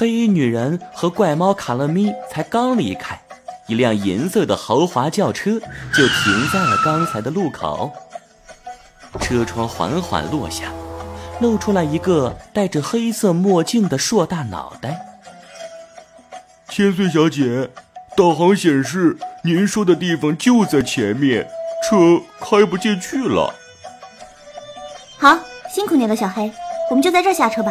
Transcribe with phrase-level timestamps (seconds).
[0.00, 3.20] 黑衣女人和怪猫卡勒咪才刚离开，
[3.66, 5.60] 一辆银色的豪华轿车
[5.92, 7.92] 就停在了刚才的路口。
[9.20, 10.72] 车窗缓缓落下，
[11.40, 15.20] 露出来一个戴着黑色墨镜的硕大脑袋。
[16.70, 17.68] 千岁小姐，
[18.16, 21.46] 导航显示您说的地方就在前面，
[21.86, 23.52] 车开不进去了。
[25.18, 25.38] 好，
[25.70, 26.50] 辛苦你了，小黑，
[26.88, 27.70] 我们就在这儿下车吧。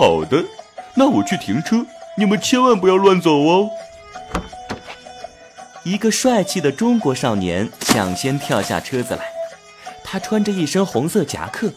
[0.00, 0.42] 好的，
[0.94, 1.84] 那我去停车，
[2.16, 3.68] 你们千万不要乱走哦。
[5.82, 9.30] 一个帅气的中国少年抢先跳下车子来，
[10.02, 11.70] 他穿着一身红色夹克，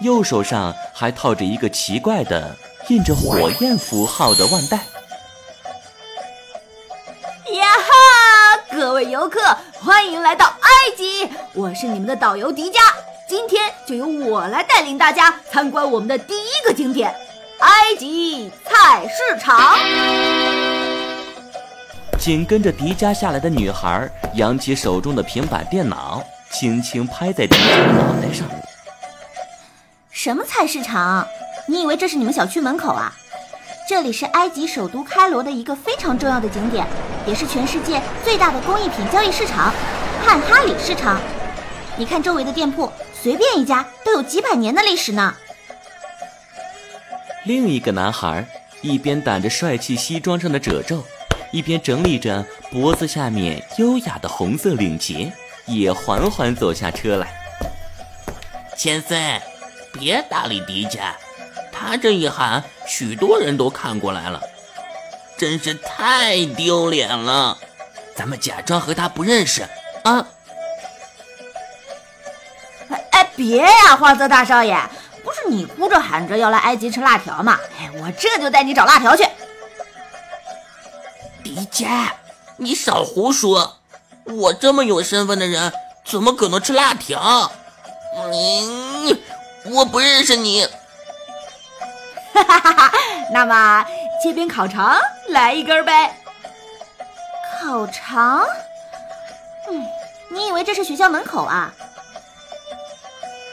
[0.00, 2.56] 右手上还套着一个奇怪的
[2.88, 4.78] 印着火焰符号的腕带。
[7.52, 8.62] 呀哈！
[8.70, 12.78] 各位游客，欢迎来到埃及，我是你们的导游迪迦，
[13.28, 17.14] 今天就由我来带领大家参观我们的第一个景点——
[17.60, 19.74] 埃及菜市场。
[22.18, 28.46] 紧跟着迪迦下来的女孩扬起手中的平板电脑，轻轻拍在迪迦的脑袋上。
[30.10, 31.26] 什么菜市场？
[31.68, 33.12] 你以为这是你们小区门口啊？
[33.88, 36.86] 这里是埃及首都开罗的一个非常重要的景点，
[37.26, 39.72] 也是全世界最大的工艺品交易市场——
[40.26, 41.20] 汉哈里市场。
[41.96, 45.34] 你看周围的店铺，随便一家都有几百年的历史呢。
[47.46, 48.44] 另一个男孩
[48.82, 51.02] 一边掸着帅气西装上的褶皱。
[51.52, 55.32] 一边整理着脖子下面优雅的红色领结，
[55.64, 57.28] 也缓缓走下车来。
[58.76, 59.40] 千岁，
[59.92, 61.12] 别搭理迪迦，
[61.72, 64.42] 他这一喊，许多人都看过来了，
[65.38, 67.56] 真是太丢脸了。
[68.14, 69.62] 咱们假装和他不认识
[70.02, 70.26] 啊！
[73.12, 74.76] 哎，别呀，花泽大少爷，
[75.48, 77.58] 你哭着喊着要来埃及吃辣条嘛？
[77.78, 79.24] 哎，我这就带你找辣条去。
[81.44, 82.08] 迪迦，
[82.56, 83.76] 你少胡说！
[84.24, 85.72] 我这么有身份的人，
[86.04, 87.50] 怎么可能吃辣条？
[88.30, 89.22] 你，
[89.66, 90.66] 我不认识你。
[92.34, 92.92] 哈哈哈哈！
[93.32, 93.86] 那么
[94.22, 96.14] 街边烤肠来一根呗。
[97.60, 98.44] 烤肠？
[99.68, 99.86] 嗯，
[100.30, 101.72] 你以为这是学校门口啊？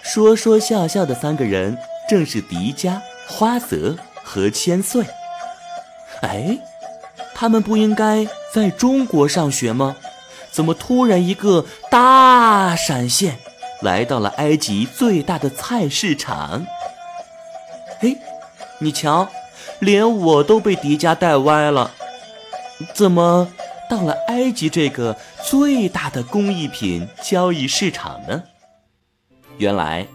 [0.03, 1.77] 说说笑笑的三个人
[2.07, 5.05] 正是迪迦、花泽和千岁。
[6.21, 6.59] 哎。
[7.35, 9.97] 他们不应该在中国上学吗？
[10.51, 13.37] 怎么突然一个大闪现，
[13.81, 16.65] 来到了埃及最大的菜市场？
[17.99, 18.15] 嘿，
[18.79, 19.27] 你瞧，
[19.79, 21.91] 连我都被迪迦带歪了。
[22.93, 23.51] 怎么
[23.89, 28.43] 到了埃及这个最大的工艺品交易市场呢？
[29.57, 30.07] 原来，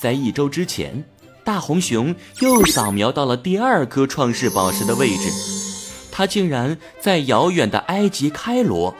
[0.00, 1.04] 在一周之前，
[1.44, 5.30] 大红熊又扫描到了第二颗创世宝石的位置。
[6.10, 8.94] 它竟然在遥远的埃及开罗，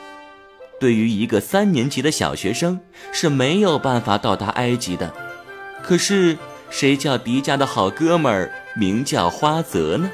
[0.79, 2.79] 对于一个三年级的小学生
[3.13, 5.13] 是没有办法到达埃及的。
[5.81, 6.37] 可是
[6.69, 10.11] 谁叫迪迦的好哥们儿名叫花泽呢？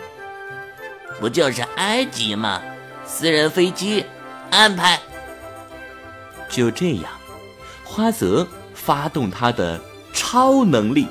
[1.20, 2.62] 不就是埃及吗？
[3.06, 4.06] 私人飞机
[4.52, 5.00] 安排。
[6.50, 7.06] 就这样，
[7.84, 8.48] 花泽
[8.84, 9.80] 发动他的
[10.14, 11.08] 超能力。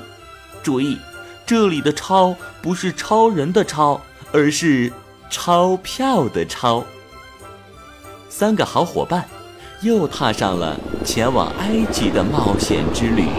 [0.63, 0.97] 注意，
[1.45, 4.01] 这里的“超”不是超人的“超”，
[4.31, 4.91] 而是。
[5.33, 6.83] 钞票的钞，
[8.27, 9.25] 三个好伙伴
[9.81, 13.29] 又踏上了前往埃及的冒险之旅。